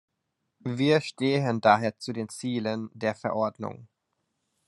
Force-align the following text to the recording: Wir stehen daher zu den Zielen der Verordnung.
Wir 0.65 0.99
stehen 0.99 1.61
daher 1.61 1.95
zu 1.99 2.11
den 2.11 2.27
Zielen 2.27 2.89
der 2.95 3.13
Verordnung. 3.13 3.87